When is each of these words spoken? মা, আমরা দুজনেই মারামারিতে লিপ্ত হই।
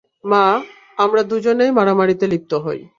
মা, 0.23 0.43
আমরা 0.97 1.21
দুজনেই 1.23 1.71
মারামারিতে 1.71 2.25
লিপ্ত 2.27 2.51
হই। 2.53 2.81